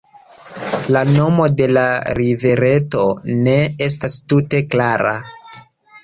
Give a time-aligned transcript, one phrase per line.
[0.95, 1.83] La nomo de la
[2.19, 3.03] rivereto
[3.47, 3.53] ne
[3.89, 5.13] estas tute klara.